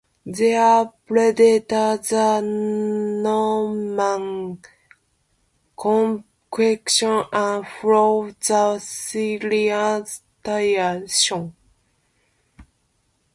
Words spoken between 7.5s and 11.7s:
follow the Syrian tradition.